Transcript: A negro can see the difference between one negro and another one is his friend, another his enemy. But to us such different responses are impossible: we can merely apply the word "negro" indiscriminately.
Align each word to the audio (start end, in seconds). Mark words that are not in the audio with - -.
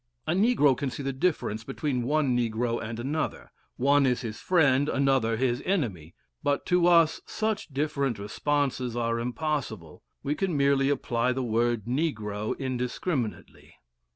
A 0.25 0.33
negro 0.33 0.75
can 0.75 0.89
see 0.89 1.03
the 1.03 1.13
difference 1.13 1.63
between 1.63 2.01
one 2.01 2.35
negro 2.35 2.81
and 2.81 2.99
another 2.99 3.51
one 3.77 4.07
is 4.07 4.21
his 4.21 4.39
friend, 4.39 4.89
another 4.89 5.37
his 5.37 5.61
enemy. 5.63 6.15
But 6.41 6.65
to 6.73 6.87
us 6.87 7.21
such 7.27 7.67
different 7.67 8.17
responses 8.17 8.95
are 8.97 9.19
impossible: 9.19 10.01
we 10.23 10.33
can 10.33 10.57
merely 10.57 10.89
apply 10.89 11.33
the 11.33 11.43
word 11.43 11.85
"negro" 11.85 12.57
indiscriminately. 12.57 13.75